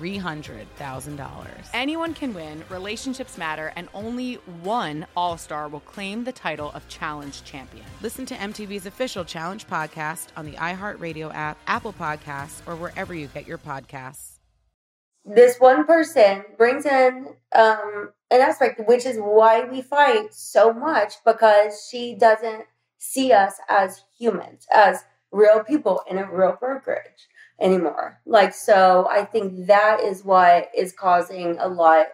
[0.00, 1.68] $300,000.
[1.74, 6.88] Anyone can win, relationships matter, and only one All Star will claim the title of
[6.88, 7.84] Challenge Champion.
[8.00, 13.26] Listen to MTV's official Challenge podcast on the iHeartRadio app, Apple Podcasts, or wherever you
[13.28, 14.38] get your podcasts.
[15.24, 21.14] This one person brings in um, an aspect, which is why we fight so much
[21.26, 22.64] because she doesn't
[22.98, 27.28] see us as humans, as real people in a real brokerage
[27.60, 28.20] anymore.
[28.26, 32.06] Like, so I think that is what is causing a lot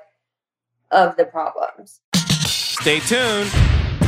[0.91, 2.01] of the problems.
[2.15, 3.51] Stay tuned.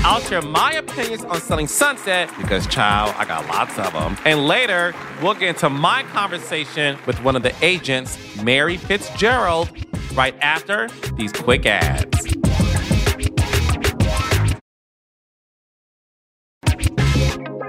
[0.04, 4.16] I'll share my opinions on selling Sunset because, child, I got lots of them.
[4.24, 9.70] And later, we'll get into my conversation with one of the agents, Mary Fitzgerald,
[10.14, 12.36] right after these quick ads.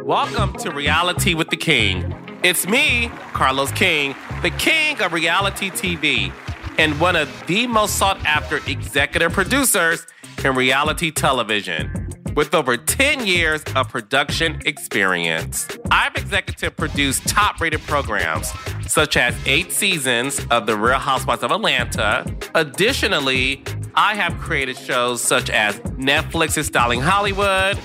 [0.04, 2.29] Welcome to Reality with the King.
[2.42, 6.32] It's me, Carlos King, the king of reality TV,
[6.78, 10.08] and one of the most sought after executive producers
[10.46, 12.08] in reality television.
[12.38, 18.50] With over 10 years of production experience, I've executive produced top rated programs
[18.88, 22.26] such as eight seasons of The Real Housewives of Atlanta.
[22.56, 23.66] Additionally,
[23.96, 27.76] I have created shows such as Netflix's Styling Hollywood,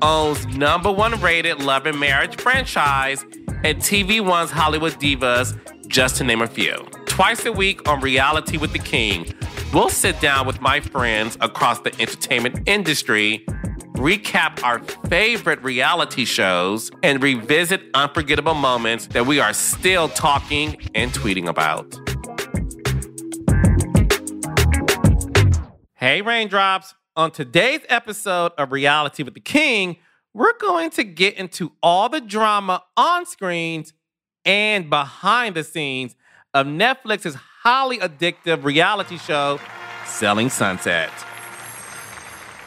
[0.00, 3.22] OWN's number one rated Love and Marriage franchise,
[3.64, 5.56] and TV One's Hollywood Divas,
[5.88, 6.76] just to name a few.
[7.06, 9.32] Twice a week on Reality with the King,
[9.72, 13.44] we'll sit down with my friends across the entertainment industry,
[13.94, 21.12] recap our favorite reality shows, and revisit unforgettable moments that we are still talking and
[21.12, 21.98] tweeting about.
[25.94, 26.94] Hey, Raindrops.
[27.16, 29.96] On today's episode of Reality with the King,
[30.38, 33.92] we're going to get into all the drama on screens
[34.44, 36.14] and behind the scenes
[36.54, 39.58] of Netflix's highly addictive reality show,
[40.06, 41.10] Selling Sunset.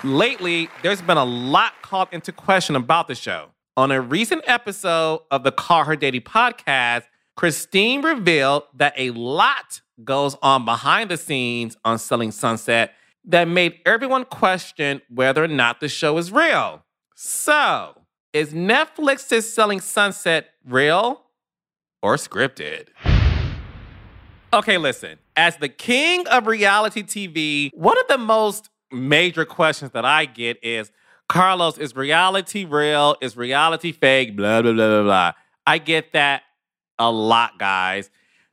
[0.03, 3.51] Lately, there's been a lot called into question about the show.
[3.77, 7.03] On a recent episode of the Call Her Daddy podcast,
[7.37, 13.79] Christine revealed that a lot goes on behind the scenes on Selling Sunset that made
[13.85, 16.83] everyone question whether or not the show is real.
[17.23, 18.01] So,
[18.33, 21.21] is Netflix's Selling Sunset real
[22.01, 22.87] or scripted?
[24.51, 25.19] Okay, listen.
[25.35, 30.57] As the king of reality TV, one of the most major questions that I get
[30.63, 30.91] is
[31.29, 33.15] Carlos, is reality real?
[33.21, 34.35] Is reality fake?
[34.35, 35.31] Blah, blah, blah, blah, blah.
[35.67, 36.41] I get that
[36.97, 38.09] a lot, guys.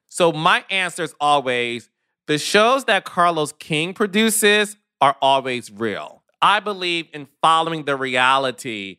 [0.08, 1.88] So my answer is always
[2.26, 6.17] the shows that Carlos King produces are always real.
[6.40, 8.98] I believe in following the reality.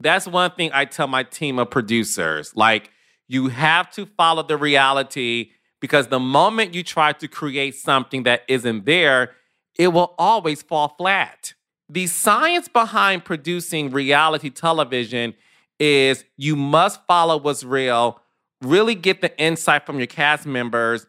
[0.00, 2.54] That's one thing I tell my team of producers.
[2.54, 2.90] Like,
[3.28, 5.50] you have to follow the reality
[5.80, 9.32] because the moment you try to create something that isn't there,
[9.78, 11.54] it will always fall flat.
[11.88, 15.34] The science behind producing reality television
[15.78, 18.20] is you must follow what's real,
[18.62, 21.06] really get the insight from your cast members,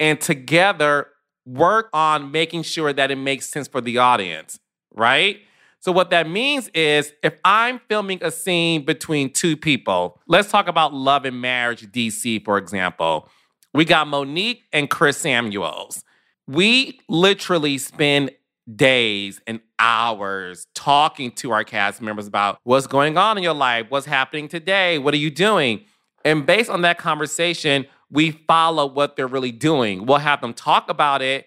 [0.00, 1.08] and together
[1.46, 4.58] work on making sure that it makes sense for the audience,
[4.94, 5.40] right?
[5.80, 10.68] So, what that means is if I'm filming a scene between two people, let's talk
[10.68, 13.28] about Love and Marriage DC, for example.
[13.74, 16.02] We got Monique and Chris Samuels.
[16.46, 18.30] We literally spend
[18.74, 23.86] days and hours talking to our cast members about what's going on in your life,
[23.88, 25.84] what's happening today, what are you doing?
[26.24, 30.06] And based on that conversation, we follow what they're really doing.
[30.06, 31.46] We'll have them talk about it,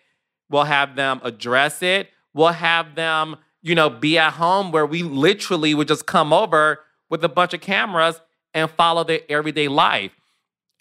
[0.50, 5.04] we'll have them address it, we'll have them, you know, be at home where we
[5.04, 6.80] literally would just come over
[7.10, 8.22] with a bunch of cameras
[8.54, 10.12] and follow their everyday life.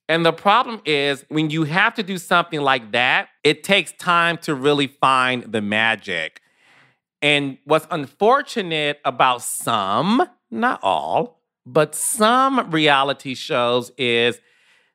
[0.08, 4.38] And the problem is when you have to do something like that, it takes time
[4.38, 6.41] to really find the magic.
[7.23, 14.41] And what's unfortunate about some, not all, but some reality shows is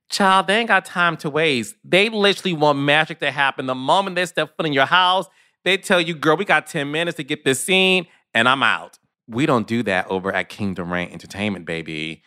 [0.10, 1.76] Child, they ain't got time to waste.
[1.84, 3.66] They literally want magic to happen.
[3.66, 5.28] The moment they step foot in your house,
[5.66, 8.98] they tell you, girl, we got 10 minutes to get this scene, and I'm out.
[9.28, 12.24] We don't do that over at Kingdom Reign Entertainment, baby.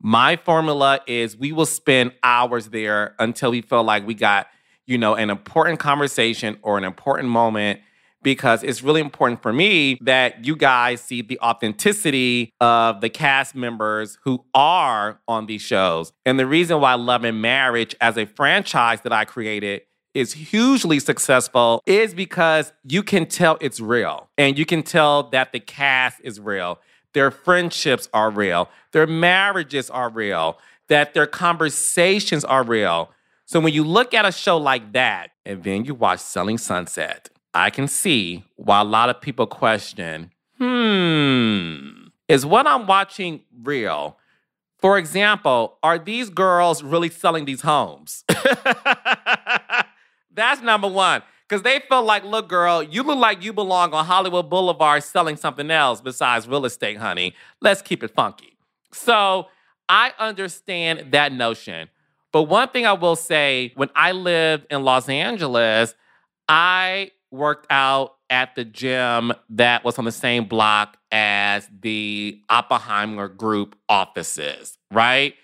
[0.00, 4.48] My formula is we will spend hours there until we feel like we got,
[4.86, 7.80] you know, an important conversation or an important moment
[8.22, 13.54] because it's really important for me that you guys see the authenticity of the cast
[13.54, 16.12] members who are on these shows.
[16.26, 19.82] And the reason why Love and Marriage as a franchise that I created
[20.14, 25.52] is hugely successful is because you can tell it's real and you can tell that
[25.52, 26.78] the cast is real.
[27.12, 28.68] Their friendships are real.
[28.92, 30.58] Their marriages are real.
[30.88, 33.10] That their conversations are real.
[33.46, 37.28] So when you look at a show like that and then you watch Selling Sunset,
[37.52, 44.18] I can see why a lot of people question hmm, is what I'm watching real?
[44.78, 48.24] For example, are these girls really selling these homes?
[50.34, 51.22] That's number one.
[51.48, 55.36] Because they felt like, look, girl, you look like you belong on Hollywood Boulevard selling
[55.36, 57.34] something else besides real estate, honey.
[57.60, 58.56] Let's keep it funky.
[58.92, 59.48] So
[59.88, 61.90] I understand that notion.
[62.32, 65.94] But one thing I will say when I lived in Los Angeles,
[66.48, 73.28] I worked out at the gym that was on the same block as the Oppenheimer
[73.28, 75.34] Group offices, right?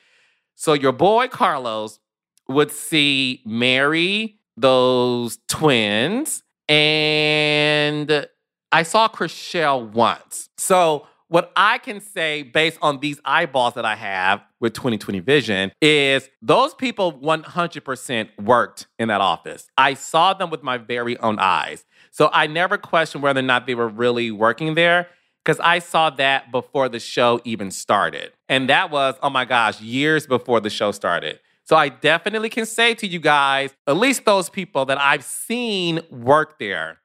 [0.57, 2.01] So your boy Carlos
[2.49, 8.27] would see Mary those twins, and
[8.73, 10.49] I saw Chrishell once.
[10.59, 15.71] So what I can say based on these eyeballs that I have with 2020 vision
[15.81, 19.69] is those people 100% worked in that office.
[19.79, 21.85] I saw them with my very own eyes.
[22.11, 25.07] So I never questioned whether or not they were really working there
[25.45, 28.33] because I saw that before the show even started.
[28.49, 31.39] And that was, oh my gosh, years before the show started.
[31.71, 36.01] So I definitely can say to you guys, at least those people that I've seen
[36.11, 36.99] work there.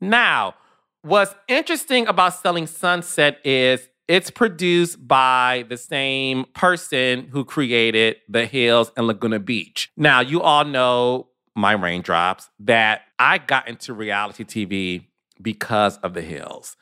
[0.00, 0.54] Now,
[1.02, 8.46] what's interesting about Selling Sunset is it's produced by the same person who created The
[8.46, 9.90] Hills and Laguna Beach.
[9.96, 15.06] Now, you all know my raindrops that I got into reality TV
[15.42, 16.76] because of The Hills.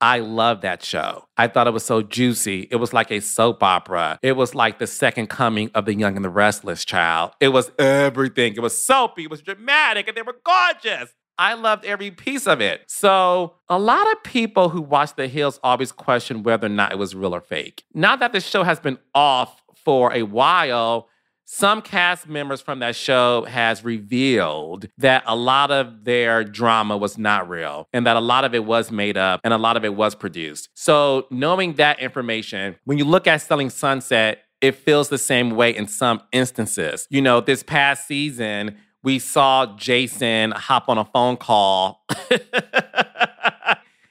[0.00, 1.26] I love that show.
[1.36, 2.68] I thought it was so juicy.
[2.70, 4.18] It was like a soap opera.
[4.22, 7.32] It was like the second coming of the young and the restless child.
[7.40, 8.54] It was everything.
[8.54, 11.14] It was soapy, it was dramatic, and they were gorgeous.
[11.38, 12.82] I loved every piece of it.
[12.88, 16.98] So, a lot of people who watch The Hills always question whether or not it
[16.98, 17.84] was real or fake.
[17.92, 21.08] Now that the show has been off for a while,
[21.46, 27.16] some cast members from that show has revealed that a lot of their drama was
[27.16, 29.84] not real and that a lot of it was made up and a lot of
[29.84, 30.68] it was produced.
[30.74, 35.74] So, knowing that information, when you look at Selling Sunset, it feels the same way
[35.74, 37.06] in some instances.
[37.10, 42.04] You know, this past season, we saw Jason hop on a phone call.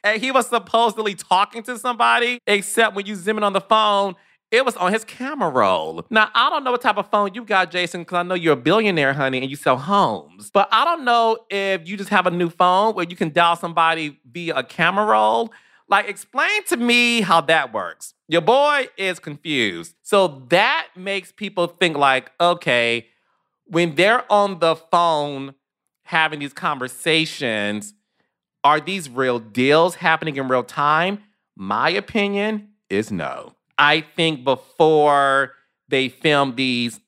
[0.06, 4.16] and he was supposedly talking to somebody, except when you zoom in on the phone,
[4.52, 6.06] it was on his camera roll.
[6.10, 8.54] Now, I don't know what type of phone you got, Jason, because I know you're
[8.54, 10.52] a billionaire, honey, and you sell homes.
[10.52, 13.56] But I don't know if you just have a new phone where you can dial
[13.56, 15.52] somebody via a camera roll.
[15.88, 18.14] Like, explain to me how that works.
[18.28, 19.96] Your boy is confused.
[20.02, 23.08] So that makes people think, like, okay,
[23.66, 25.56] when they're on the phone
[26.04, 27.94] having these conversations,
[28.64, 31.20] are these real deals happening in real time?
[31.56, 33.54] My opinion is no.
[33.78, 35.54] I think before
[35.88, 37.00] they filmed these,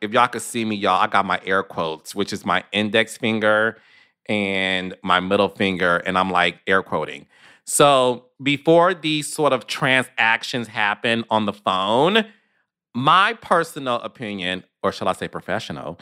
[0.00, 3.16] if y'all could see me, y'all, I got my air quotes, which is my index
[3.16, 3.78] finger
[4.26, 7.26] and my middle finger, and I'm like air quoting.
[7.64, 12.24] So before these sort of transactions happen on the phone,
[12.94, 15.98] my personal opinion, or shall I say professional,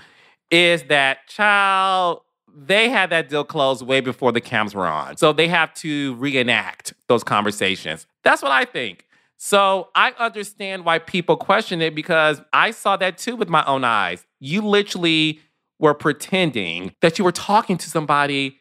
[0.50, 2.22] is that child,
[2.54, 5.16] they had that deal closed way before the cams were on.
[5.16, 8.06] So they have to reenact those conversations.
[8.24, 9.04] That's what I think.
[9.38, 13.84] So I understand why people question it because I saw that too with my own
[13.84, 14.26] eyes.
[14.40, 15.40] You literally
[15.78, 18.58] were pretending that you were talking to somebody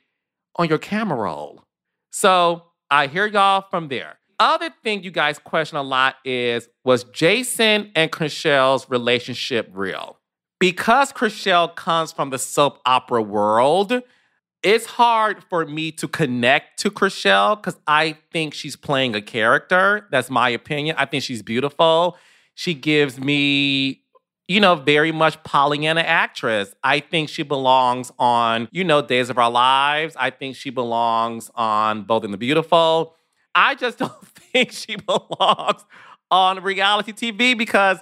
[0.56, 1.64] on your camera roll.
[2.12, 4.20] So I hear y'all from there.
[4.40, 10.20] Other thing you guys question a lot is was Jason and Chrishell's relationship real?
[10.60, 14.04] Because Chrishell comes from the soap opera world,
[14.64, 20.08] it's hard for me to connect to Chrishell because I think she's playing a character.
[20.12, 20.96] That's my opinion.
[20.98, 22.18] I think she's beautiful.
[22.56, 24.02] She gives me,
[24.48, 26.74] you know, very much Pollyanna actress.
[26.84, 30.16] I think she belongs on, you know, Days of Our Lives.
[30.18, 33.16] I think she belongs on Bold and the Beautiful.
[33.54, 35.86] I just don't think she belongs
[36.32, 38.00] on reality TV because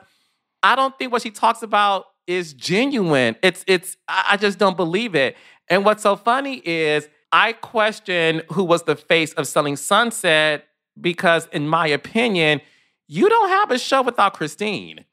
[0.63, 3.35] I don't think what she talks about is genuine.
[3.41, 5.35] It's it's I just don't believe it.
[5.69, 10.65] And what's so funny is I question who was the face of Selling Sunset
[10.99, 12.61] because, in my opinion,
[13.07, 15.05] you don't have a show without Christine.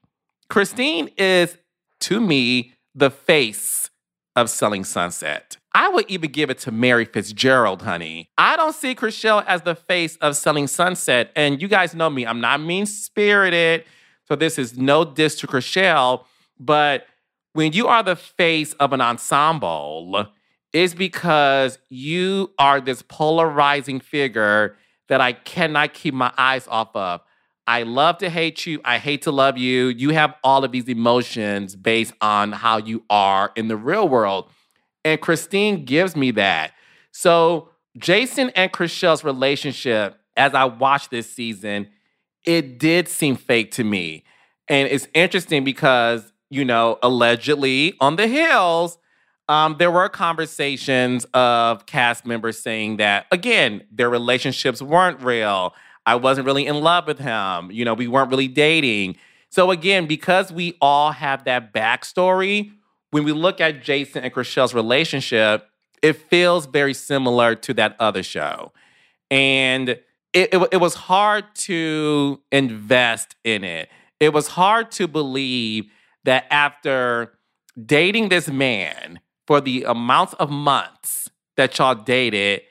[0.48, 1.58] Christine is,
[2.00, 3.90] to me, the face
[4.36, 5.56] of Selling Sunset.
[5.74, 8.30] I would even give it to Mary Fitzgerald, honey.
[8.36, 11.32] I don't see Chrishell as the face of Selling Sunset.
[11.34, 13.84] And you guys know me, I'm not mean spirited.
[14.28, 16.24] So this is no diss to Chrishell.
[16.58, 17.06] But
[17.52, 20.26] when you are the face of an ensemble,
[20.72, 24.76] it's because you are this polarizing figure
[25.08, 27.20] that I cannot keep my eyes off of.
[27.66, 28.80] I love to hate you.
[28.84, 29.88] I hate to love you.
[29.88, 34.50] You have all of these emotions based on how you are in the real world.
[35.04, 36.72] And Christine gives me that.
[37.12, 37.68] So,
[37.98, 41.88] Jason and Chrishell's relationship, as I watched this season,
[42.46, 44.24] it did seem fake to me.
[44.68, 48.98] And it's interesting because, you know, allegedly on the hills,
[49.48, 55.74] um, there were conversations of cast members saying that, again, their relationships weren't real.
[56.04, 57.70] I wasn't really in love with him.
[57.70, 59.16] You know, we weren't really dating.
[59.48, 62.72] So, again, because we all have that backstory,
[63.10, 65.68] when we look at Jason and Chrishell's relationship,
[66.02, 68.72] it feels very similar to that other show.
[69.30, 70.04] And it,
[70.34, 73.88] it, it, was hard to invest in it.
[74.20, 75.90] It was hard to believe
[76.24, 77.38] that after
[77.84, 82.62] dating this man for the amount of months that y'all dated,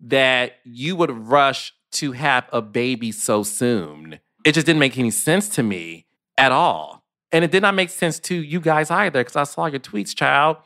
[0.00, 4.18] that you would rush to have a baby so soon.
[4.44, 7.04] It just didn't make any sense to me at all.
[7.32, 10.14] And it did not make sense to you guys either because I saw your tweets,
[10.14, 10.58] child.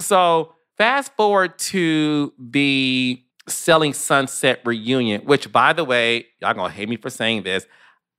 [0.00, 6.88] So fast forward to the Selling Sunset reunion, which, by the way, y'all gonna hate
[6.88, 7.66] me for saying this.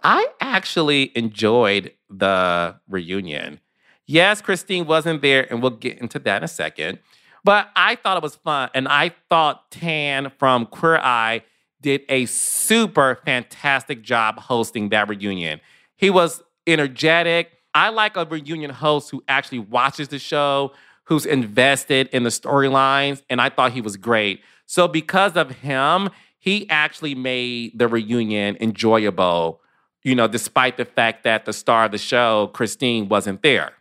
[0.03, 3.60] I actually enjoyed the reunion.
[4.05, 7.00] Yes, Christine wasn't there, and we'll get into that in a second.
[7.43, 8.70] But I thought it was fun.
[8.74, 11.43] And I thought Tan from Queer Eye
[11.82, 15.60] did a super fantastic job hosting that reunion.
[15.96, 17.51] He was energetic.
[17.74, 20.72] I like a reunion host who actually watches the show,
[21.05, 24.41] who's invested in the storylines, and I thought he was great.
[24.65, 29.62] So, because of him, he actually made the reunion enjoyable,
[30.03, 33.74] you know, despite the fact that the star of the show, Christine, wasn't there.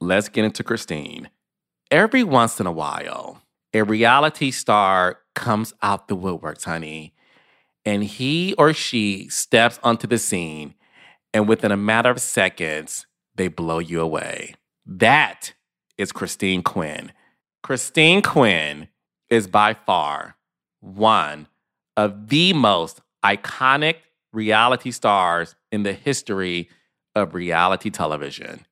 [0.00, 1.30] Let's get into Christine.
[1.90, 3.42] Every once in a while,
[3.72, 7.14] a reality star comes out the woodworks, honey,
[7.84, 10.74] and he or she steps onto the scene
[11.34, 14.54] and within a matter of seconds, they blow you away.
[14.86, 15.52] That
[15.98, 17.10] is Christine Quinn.
[17.62, 18.86] Christine Quinn
[19.28, 20.36] is by far
[20.80, 21.48] one
[21.96, 23.96] of the most iconic
[24.34, 26.68] reality stars in the history
[27.14, 28.66] of reality television.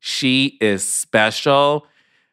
[0.00, 1.86] She is special.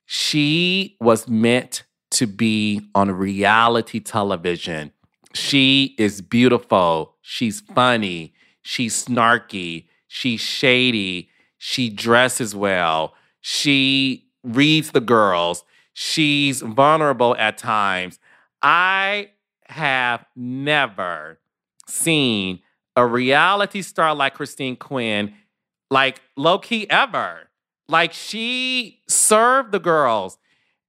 [0.05, 4.91] She was meant to be on reality television.
[5.33, 7.15] She is beautiful.
[7.21, 8.33] She's funny.
[8.61, 9.87] She's snarky.
[10.07, 11.29] She's shady.
[11.57, 13.13] She dresses well.
[13.39, 15.63] She reads the girls.
[15.93, 18.19] She's vulnerable at times.
[18.61, 19.29] I
[19.67, 21.39] have never
[21.87, 22.59] seen
[22.95, 25.33] a reality star like Christine Quinn,
[25.89, 27.49] like low key ever.
[27.87, 30.37] Like she served the girls,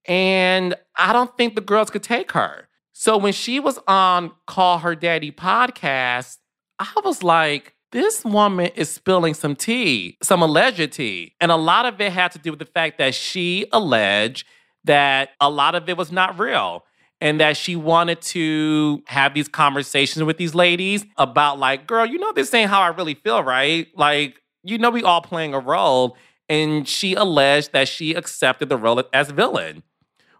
[0.06, 2.68] and I don't think the girls could take her.
[2.92, 6.38] So when she was on Call Her Daddy podcast,
[6.78, 11.34] I was like, this woman is spilling some tea, some alleged tea.
[11.40, 14.46] And a lot of it had to do with the fact that she alleged
[14.84, 16.84] that a lot of it was not real
[17.22, 22.18] and that she wanted to have these conversations with these ladies about, like, girl, you
[22.18, 23.86] know, this ain't how I really feel, right?
[23.94, 26.16] Like, you know, we all playing a role.
[26.48, 29.84] And she alleged that she accepted the role as villain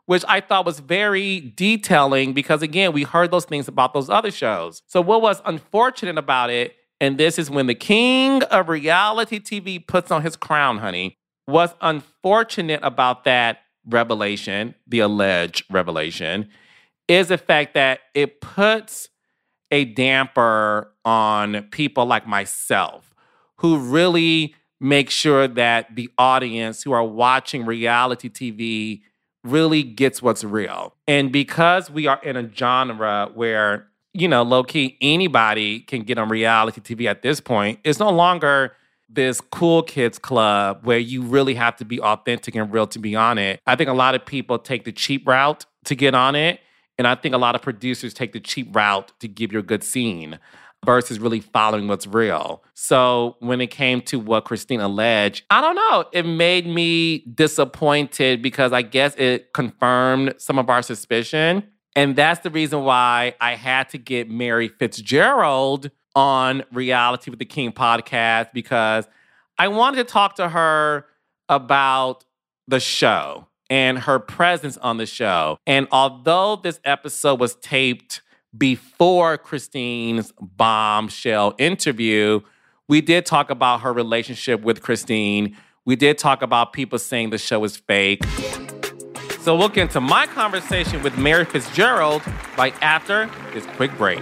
[0.07, 4.33] which I thought was very detailing because, again, we heard those things about those other
[4.33, 4.83] shows.
[4.89, 9.87] So, what was unfortunate about it, and this is when the king of reality TV
[9.87, 16.49] puts on his crown, honey, was unfortunate about that revelation, the alleged revelation,
[17.09, 19.09] is the fact that it puts
[19.71, 23.15] a damper on people like myself
[23.57, 29.01] who really make sure that the audience who are watching reality TV
[29.45, 30.95] really gets what's real.
[31.07, 36.19] And because we are in a genre where, you know, low key, anybody can get
[36.19, 38.73] on reality TV at this point, it's no longer
[39.09, 43.15] this cool kids club where you really have to be authentic and real to be
[43.15, 43.61] on it.
[43.67, 46.61] I think a lot of people take the cheap route to get on it.
[47.03, 49.63] And I think a lot of producers take the cheap route to give you a
[49.65, 50.39] good scene.
[50.85, 52.63] versus really following what's real.
[52.75, 56.05] So when it came to what Christine alleged, I don't know.
[56.13, 61.65] It made me disappointed because I guess it confirmed some of our suspicion.
[61.97, 67.45] And that's the reason why I had to get Mary Fitzgerald on Reality with the
[67.45, 69.09] King podcast because
[69.59, 71.07] I wanted to talk to her
[71.49, 72.25] about
[72.69, 75.57] the show and her presence on the show.
[75.67, 78.21] And although this episode was taped
[78.55, 82.41] before Christine's bombshell interview,
[82.87, 85.57] we did talk about her relationship with Christine.
[85.87, 88.23] We did talk about people saying the show is fake.
[89.41, 92.21] So we'll get into my conversation with Mary Fitzgerald
[92.59, 94.21] right after this quick break.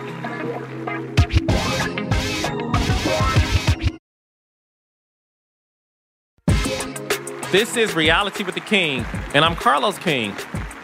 [7.53, 9.05] This is Reality with the King,
[9.35, 10.37] and I'm Carlos King.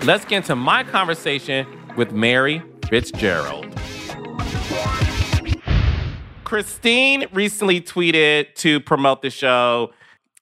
[0.02, 1.64] Let's get into my conversation
[1.96, 3.72] with Mary Fitzgerald.
[6.42, 9.92] Christine recently tweeted to promote the show.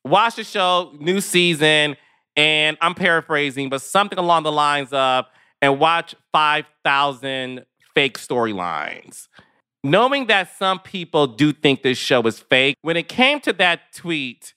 [0.03, 1.95] Watch the show, new season,
[2.39, 5.27] and I'm paraphrasing, but something along the lines of,
[5.61, 9.29] and watch 5,000 fake storylines.
[9.83, 13.93] Knowing that some people do think this show is fake, when it came to that
[13.95, 14.55] tweet,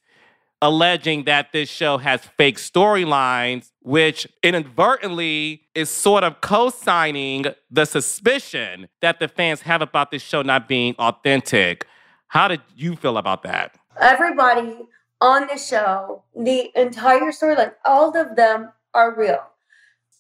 [0.61, 7.85] alleging that this show has fake storylines, which inadvertently is sort of co signing the
[7.85, 11.85] suspicion that the fans have about this show not being authentic.
[12.27, 13.77] How did you feel about that?
[13.99, 14.87] Everybody
[15.21, 19.41] on the show, the entire storyline, all of them are real.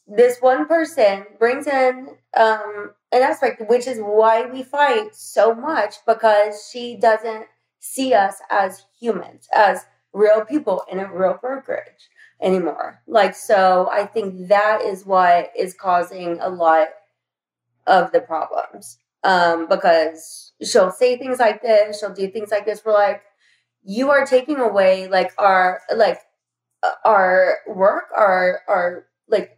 [0.07, 5.95] This one person brings in um, an aspect, which is why we fight so much
[6.05, 7.45] because she doesn't
[7.79, 9.85] see us as humans, as
[10.17, 12.09] real people in a real brokerage
[12.41, 13.01] anymore.
[13.07, 16.87] Like, so I think that is what is causing a lot
[17.85, 18.97] of the problems.
[19.23, 22.83] Um, because she'll say things like this, she'll do things like this.
[22.83, 23.21] We're like,
[23.83, 26.19] you are taking away like our like
[27.05, 29.57] our work, our our like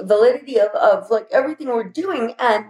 [0.00, 2.66] validity of, of like everything we're doing and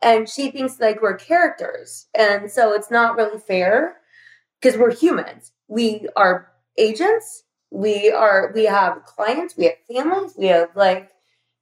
[0.00, 2.06] and she thinks like we're characters.
[2.16, 3.98] And so it's not really fair
[4.60, 7.44] because we're humans we are agents.
[7.70, 11.10] We are we have clients we have families we have like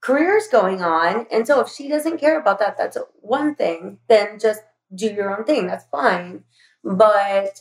[0.01, 1.27] careers going on.
[1.31, 4.63] And so if she doesn't care about that that's one thing then just
[4.95, 5.67] do your own thing.
[5.67, 6.45] That's fine.
[6.83, 7.61] But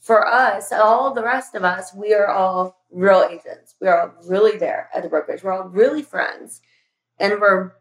[0.00, 3.74] for us all the rest of us we are all real agents.
[3.80, 5.42] We are all really there at the brokerage.
[5.42, 6.62] We're all really friends.
[7.18, 7.72] And we're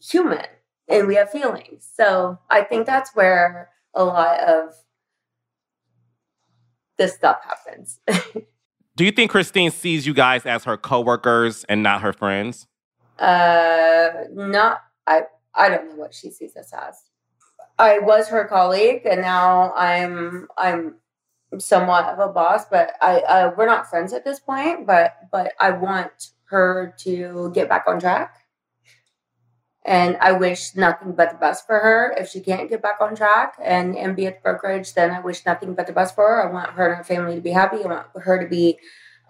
[0.00, 0.46] human.
[0.88, 1.88] And we have feelings.
[1.96, 4.74] So i think that's where a lot of
[6.96, 8.00] this stuff happens.
[8.96, 12.66] Do you think Christine sees you guys as her coworkers and not her friends?
[13.18, 15.22] Uh, not I.
[15.56, 16.96] I don't know what she sees us as.
[17.78, 20.96] I was her colleague, and now I'm I'm
[21.58, 22.66] somewhat of a boss.
[22.66, 24.86] But I uh, we're not friends at this point.
[24.86, 28.43] But but I want her to get back on track
[29.84, 32.14] and I wish nothing but the best for her.
[32.16, 35.20] If she can't get back on track and, and be at the brokerage, then I
[35.20, 36.48] wish nothing but the best for her.
[36.48, 37.84] I want her and her family to be happy.
[37.84, 38.78] I want her to be,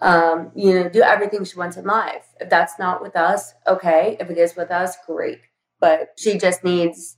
[0.01, 2.25] um, you know, do everything she wants in life.
[2.39, 4.15] If that's not with us, okay.
[4.19, 5.41] If it is with us, great.
[5.81, 7.17] But she just needs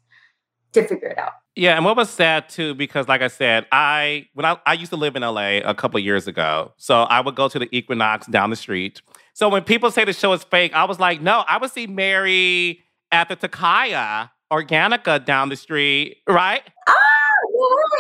[0.74, 1.34] to figure it out.
[1.56, 4.92] Yeah, and what was sad too, because like I said, I when I, I used
[4.92, 6.74] to live in LA a couple years ago.
[6.78, 9.02] So I would go to the Equinox down the street.
[9.34, 11.88] So when people say the show is fake, I was like, no, I would see
[11.88, 16.64] Mary at the Takaya Organica down the street, right?
[16.88, 16.94] Ah,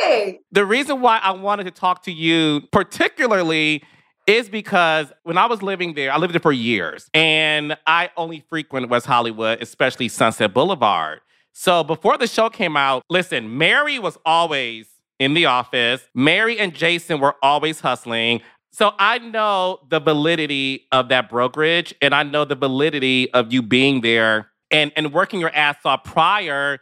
[0.01, 0.39] hey.
[0.51, 3.83] The reason why I wanted to talk to you particularly
[4.27, 8.43] is because when I was living there, I lived there for years, and I only
[8.49, 11.21] frequent West Hollywood, especially Sunset Boulevard.
[11.53, 14.89] So before the show came out, listen, Mary was always
[15.19, 16.07] in the office.
[16.13, 18.41] Mary and Jason were always hustling.
[18.71, 23.61] So I know the validity of that brokerage, and I know the validity of you
[23.61, 26.79] being there and and working your ass off prior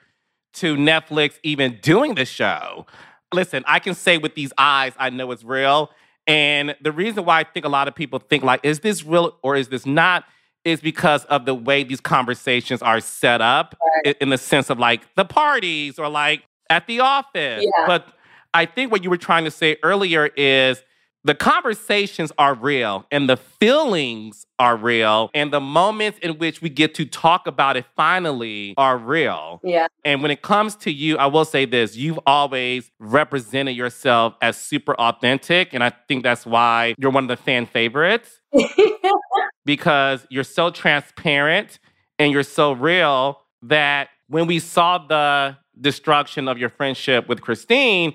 [0.56, 2.86] to Netflix even doing the show.
[3.34, 5.92] Listen, I can say with these eyes, I know it's real.
[6.28, 9.38] And the reason why I think a lot of people think like, is this real
[9.44, 10.26] or is this not?
[10.64, 14.18] Is because of the way these conversations are set up right.
[14.20, 17.64] in the sense of like the parties or like at the office.
[17.64, 17.86] Yeah.
[17.86, 18.08] But
[18.54, 20.82] I think what you were trying to say earlier is
[21.26, 26.70] the conversations are real and the feelings are real and the moments in which we
[26.70, 29.60] get to talk about it finally are real.
[29.64, 29.88] Yeah.
[30.06, 34.56] And when it comes to you, I will say this, you've always represented yourself as
[34.56, 38.40] super authentic and I think that's why you're one of the fan favorites
[39.66, 41.80] because you're so transparent
[42.20, 48.14] and you're so real that when we saw the destruction of your friendship with Christine,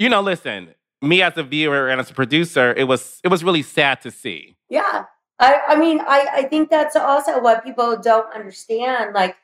[0.00, 3.44] you know, listen, me as a viewer and as a producer, it was it was
[3.44, 4.56] really sad to see.
[4.68, 5.04] Yeah.
[5.40, 9.14] I, I mean, I, I think that's also what people don't understand.
[9.14, 9.36] Like,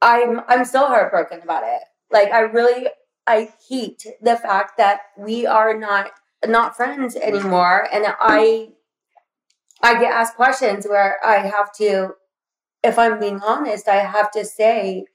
[0.00, 1.82] I'm I'm still heartbroken about it.
[2.10, 2.86] Like, I really
[3.26, 6.12] I hate the fact that we are not
[6.46, 8.68] not friends anymore, and I
[9.82, 12.14] I get asked questions where I have to,
[12.82, 15.06] if I'm being honest, I have to say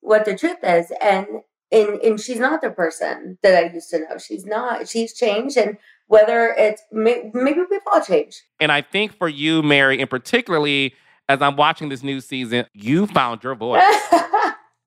[0.00, 1.26] what the truth is, and
[1.72, 4.18] and and she's not the person that I used to know.
[4.18, 4.88] She's not.
[4.88, 5.76] She's changed, and
[6.06, 8.42] whether it's maybe we've all changed.
[8.60, 10.94] And I think for you, Mary, and particularly
[11.28, 13.82] as I'm watching this new season, you found your voice.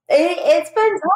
[0.10, 1.12] it, has been tough.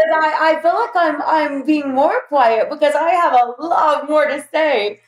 [0.00, 4.08] And I, I feel like I'm I'm being more quiet because I have a lot
[4.08, 5.00] more to say.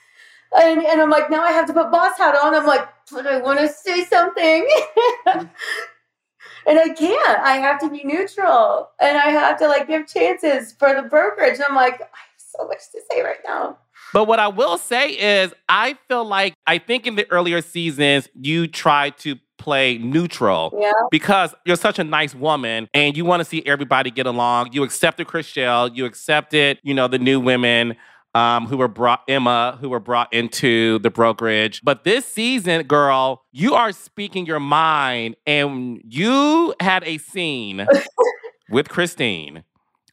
[0.52, 2.54] And, and I'm like, now I have to put boss hat on.
[2.54, 4.68] I'm like, but I want to say something.
[6.66, 7.38] and I can't.
[7.40, 11.58] I have to be neutral and I have to like give chances for the brokerage.
[11.66, 13.78] I'm like, I have so much to say right now.
[14.12, 18.28] But what I will say is, I feel like I think in the earlier seasons,
[18.34, 20.90] you tried to play neutral yeah.
[21.10, 24.72] because you're such a nice woman and you want to see everybody get along.
[24.72, 27.94] You accepted Chrishell, you accepted, you know, the new women
[28.34, 31.80] um, who were brought Emma, who were brought into the brokerage.
[31.82, 37.86] But this season, girl, you are speaking your mind, and you had a scene
[38.70, 39.64] with Christine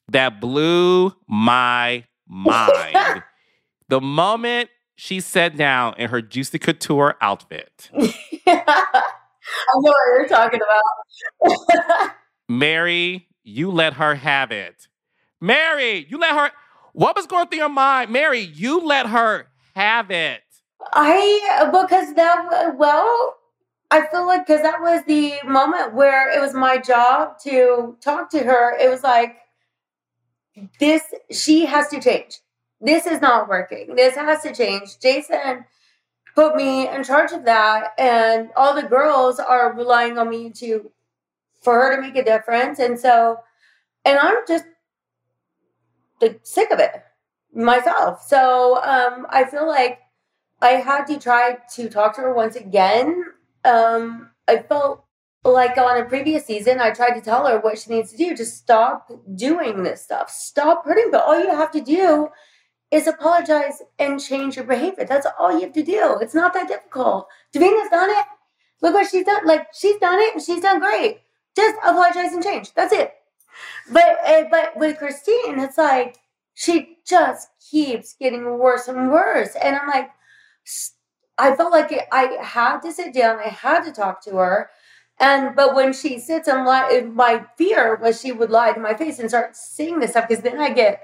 [0.09, 3.23] that blew my mind.
[3.89, 7.89] the moment she sat down in her Juicy Couture outfit.
[7.95, 8.63] yeah.
[8.67, 12.11] I know what you're talking about.
[12.49, 14.87] Mary, you let her have it.
[15.39, 16.51] Mary, you let her.
[16.97, 18.09] What was going through your mind?
[18.09, 20.41] Mary, you let her have it.
[20.93, 23.35] I, because that, well,
[23.91, 28.31] I feel like because that was the moment where it was my job to talk
[28.31, 28.75] to her.
[28.79, 29.37] It was like,
[30.79, 32.39] this, she has to change.
[32.81, 33.95] This is not working.
[33.95, 34.97] This has to change.
[34.99, 35.65] Jason
[36.33, 40.89] put me in charge of that, and all the girls are relying on me to,
[41.61, 42.79] for her to make a difference.
[42.79, 43.37] And so,
[44.03, 44.65] and I'm just
[46.21, 46.91] like sick of it
[47.53, 48.21] myself.
[48.27, 49.99] So um, I feel like
[50.61, 53.23] I had to try to talk to her once again.
[53.63, 55.03] Um, I felt
[55.43, 58.35] like on a previous season, I tried to tell her what she needs to do.
[58.35, 60.29] Just stop doing this stuff.
[60.29, 61.09] Stop hurting.
[61.11, 62.29] But all you have to do
[62.91, 65.05] is apologize and change your behavior.
[65.05, 66.17] That's all you have to do.
[66.21, 67.27] It's not that difficult.
[67.53, 68.25] Davina's done it.
[68.81, 69.45] Look what she's done.
[69.45, 71.19] Like she's done it and she's done great.
[71.55, 72.73] Just apologize and change.
[72.73, 73.13] That's it.
[73.91, 76.17] But uh, but with Christine, it's like
[76.53, 80.09] she just keeps getting worse and worse, and I'm like,
[81.37, 83.39] I felt like I had to sit down.
[83.39, 84.69] I had to talk to her.
[85.19, 88.93] And but when she sits and lie, my fear was she would lie to my
[88.93, 91.03] face and start saying this stuff because then I get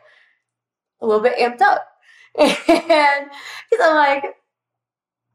[1.01, 1.87] a little bit amped up.
[2.37, 3.29] And
[3.69, 4.23] because I'm like,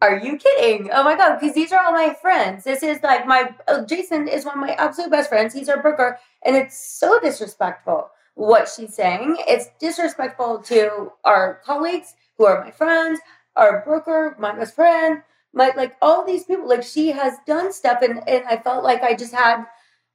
[0.00, 0.90] are you kidding?
[0.92, 2.64] Oh my God, because these are all my friends.
[2.64, 5.52] This is like my, uh, Jason is one of my absolute best friends.
[5.52, 6.18] He's our broker.
[6.44, 9.36] And it's so disrespectful what she's saying.
[9.48, 13.18] It's disrespectful to our colleagues who are my friends,
[13.56, 16.68] our broker, my best friend, my, like all these people.
[16.68, 17.98] Like she has done stuff.
[18.02, 19.64] And, and I felt like I just had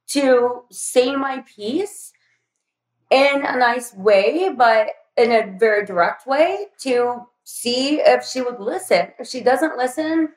[0.08, 2.12] to say my piece
[3.10, 8.58] in a nice way, but in a very direct way to see if she would
[8.58, 9.08] listen.
[9.18, 10.30] If she doesn't listen,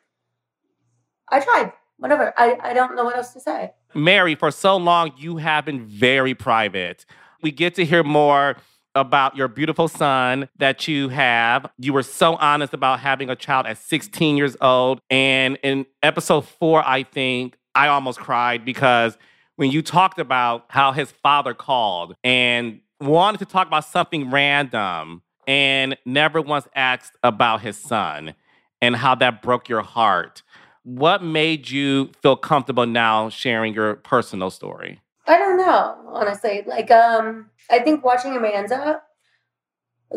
[1.29, 1.73] I tried.
[1.97, 2.33] Whatever.
[2.37, 3.71] I, I don't know what else to say.
[3.95, 7.05] Mary, for so long, you have been very private.
[7.41, 8.57] We get to hear more
[8.93, 11.65] about your beautiful son that you have.
[11.77, 15.01] You were so honest about having a child at 16 years old.
[15.09, 19.17] And in episode four, I think I almost cried because
[19.55, 25.21] when you talked about how his father called and wanted to talk about something random
[25.47, 28.35] and never once asked about his son
[28.81, 30.43] and how that broke your heart.
[30.83, 35.01] What made you feel comfortable now sharing your personal story?
[35.25, 36.63] I don't know, honestly.
[36.65, 39.01] Like, um, I think watching Amanza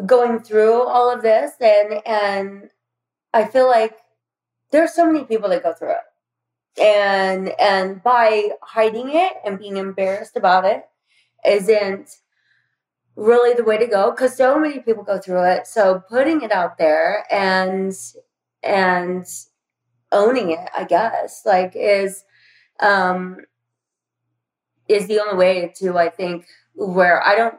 [0.07, 2.71] going through all of this and and
[3.35, 3.97] I feel like
[4.71, 6.81] there's so many people that go through it.
[6.81, 10.85] And and by hiding it and being embarrassed about it
[11.45, 12.11] isn't
[13.17, 15.67] really the way to go because so many people go through it.
[15.67, 17.93] So putting it out there and
[18.63, 19.27] and
[20.13, 22.25] owning it, I guess, like is
[22.81, 23.39] um
[24.89, 27.55] is the only way to I think where I don't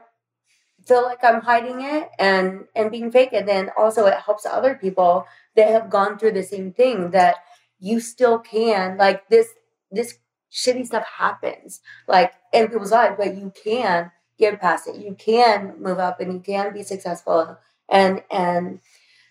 [0.86, 4.74] feel like I'm hiding it and and being fake and then also it helps other
[4.74, 7.36] people that have gone through the same thing that
[7.78, 9.48] you still can like this
[9.90, 10.18] this
[10.50, 14.96] shitty stuff happens like in people's lives but you can get past it.
[14.96, 18.80] You can move up and you can be successful and and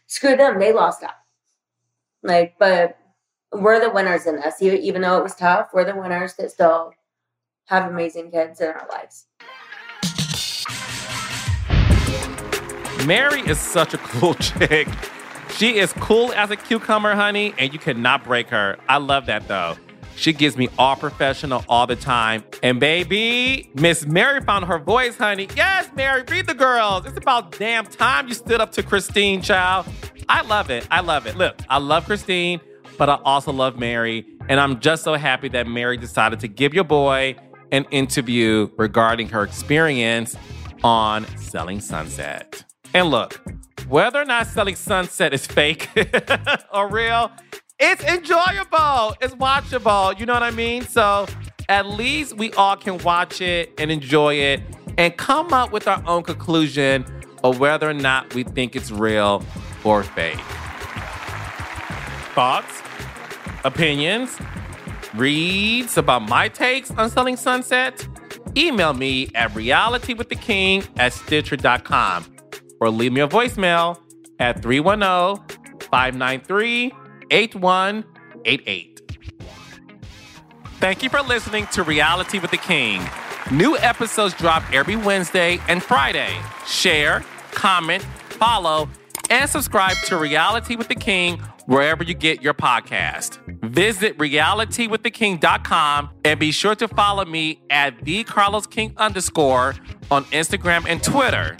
[0.07, 1.11] screw them, they lost out.
[2.23, 2.97] Like, but
[3.51, 4.61] we're the winners in this.
[4.61, 6.93] Even though it was tough, we're the winners that still
[7.65, 9.25] have amazing kids in our lives.
[13.05, 14.87] Mary is such a cool chick.
[15.55, 18.77] She is cool as a cucumber, honey, and you cannot break her.
[18.87, 19.75] I love that though.
[20.21, 22.43] She gives me all professional all the time.
[22.61, 25.47] And baby, Miss Mary found her voice, honey.
[25.55, 27.07] Yes, Mary, read the girls.
[27.07, 29.87] It's about damn time you stood up to Christine, child.
[30.29, 30.87] I love it.
[30.91, 31.37] I love it.
[31.37, 32.61] Look, I love Christine,
[32.99, 34.23] but I also love Mary.
[34.47, 37.35] And I'm just so happy that Mary decided to give your boy
[37.71, 40.37] an interview regarding her experience
[40.83, 42.63] on Selling Sunset.
[42.93, 43.41] And look,
[43.87, 45.89] whether or not Selling Sunset is fake
[46.71, 47.31] or real,
[47.81, 49.15] it's enjoyable.
[49.21, 50.17] It's watchable.
[50.19, 50.83] You know what I mean?
[50.83, 51.25] So
[51.67, 54.61] at least we all can watch it and enjoy it
[54.97, 57.05] and come up with our own conclusion
[57.43, 59.43] of whether or not we think it's real
[59.83, 60.39] or fake.
[62.35, 62.81] Thoughts,
[63.63, 64.37] opinions,
[65.15, 68.07] reads about my takes on Selling Sunset?
[68.55, 72.25] Email me at realitywiththeking at stitcher.com
[72.79, 73.97] or leave me a voicemail
[74.39, 76.93] at 310 593
[77.31, 79.01] 8188.
[80.79, 83.01] Thank you for listening to Reality with the King.
[83.51, 86.35] New episodes drop every Wednesday and Friday.
[86.65, 88.89] Share, comment, follow,
[89.29, 93.39] and subscribe to Reality with the King wherever you get your podcast.
[93.61, 99.75] Visit realitywiththeking.com and be sure to follow me at the Carlos King underscore
[100.09, 101.55] on Instagram and Twitter.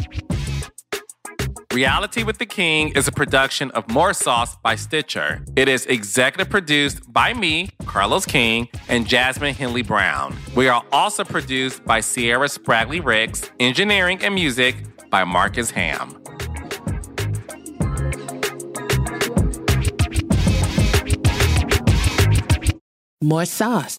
[1.74, 5.46] Reality with the King is a production of More Sauce by Stitcher.
[5.56, 10.36] It is executive produced by me, Carlos King, and Jasmine Henley Brown.
[10.54, 14.76] We are also produced by Sierra Spragley Ricks, engineering and music
[15.10, 16.22] by Marcus Ham.
[23.22, 23.98] More sauce.